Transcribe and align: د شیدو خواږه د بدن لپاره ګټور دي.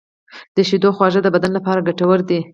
د 0.55 0.57
شیدو 0.69 0.89
خواږه 0.95 1.19
د 1.23 1.27
بدن 1.35 1.51
لپاره 1.57 1.85
ګټور 1.87 2.19
دي. 2.29 2.39